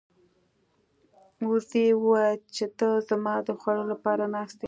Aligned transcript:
وزې 1.49 1.85
وویل 2.01 2.39
چې 2.55 2.65
ته 2.77 2.87
زما 3.09 3.35
د 3.47 3.49
خوړلو 3.59 3.91
لپاره 3.93 4.23
ناست 4.35 4.57
یې. 4.57 4.59